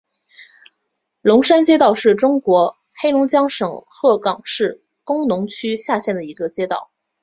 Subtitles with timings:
[1.21, 6.89] 龙山街道是中国黑龙江省鹤岗市工农区下辖的一个街道。